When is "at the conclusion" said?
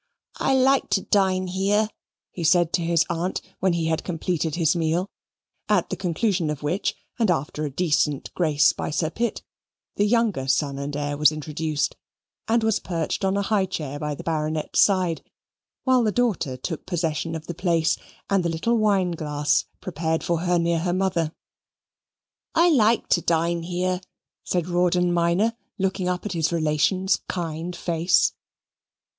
5.69-6.49